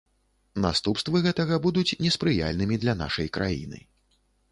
[0.63, 3.79] Наступствы гэтага будуць неспрыяльнымі для нашай краіны.